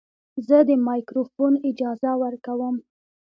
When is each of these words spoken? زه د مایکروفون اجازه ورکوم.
زه 0.47 0.57
د 0.69 0.69
مایکروفون 0.87 1.53
اجازه 1.69 2.11
ورکوم. 2.23 2.75